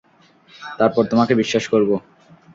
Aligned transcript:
তারপর 0.79 1.03
তোমাকে 1.11 1.33
বিশ্বাস 1.41 1.65
করব। 1.73 1.89